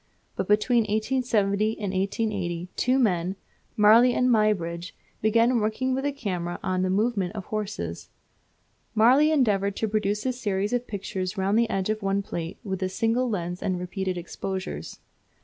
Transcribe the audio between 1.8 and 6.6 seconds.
1880 two men, Marey and Muybridge, began work with the camera